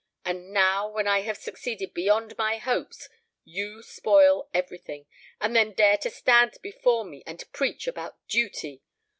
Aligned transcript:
And 0.25 0.51
now, 0.51 0.89
when 0.89 1.05
I 1.07 1.21
have 1.21 1.37
succeeded 1.37 1.93
beyond 1.93 2.35
my 2.35 2.57
hopes, 2.57 3.07
you 3.43 3.83
spoil 3.83 4.49
everything, 4.51 5.05
and 5.39 5.55
then 5.55 5.73
dare 5.73 5.99
to 5.99 6.09
stand 6.09 6.57
before 6.63 7.05
me 7.05 7.21
and 7.27 7.43
preach 7.51 7.85
about 7.85 8.17
duty. 8.27 8.81